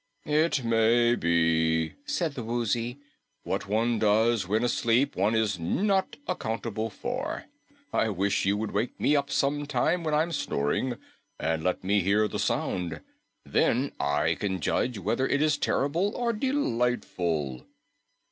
"It 0.25 0.63
may 0.63 1.13
be," 1.13 1.93
said 2.07 2.33
the 2.33 2.43
Woozy. 2.43 2.97
"What 3.43 3.67
one 3.67 3.99
does 3.99 4.47
when 4.47 4.63
asleep 4.63 5.15
one 5.15 5.35
is 5.35 5.59
not 5.59 6.15
accountable 6.27 6.89
for. 6.89 7.45
I 7.93 8.09
wish 8.09 8.43
you 8.43 8.57
would 8.57 8.71
wake 8.71 8.99
me 8.99 9.15
up 9.15 9.29
sometime 9.29 10.03
when 10.03 10.15
I'm 10.15 10.31
snoring 10.31 10.97
and 11.39 11.63
let 11.63 11.83
me 11.83 12.01
hear 12.01 12.27
the 12.27 12.39
sound. 12.39 13.01
Then 13.45 13.91
I 13.99 14.33
can 14.33 14.59
judge 14.59 14.97
whether 14.97 15.27
it 15.27 15.39
is 15.39 15.59
terrible 15.59 16.15
or 16.15 16.33
delightful." 16.33 17.67